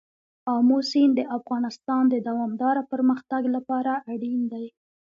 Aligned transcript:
آمو 0.55 0.79
سیند 0.91 1.13
د 1.17 1.21
افغانستان 1.37 2.03
د 2.09 2.15
دوامداره 2.27 2.81
پرمختګ 2.91 3.41
لپاره 3.55 3.91
اړین 4.13 4.41
دی. 4.51 4.65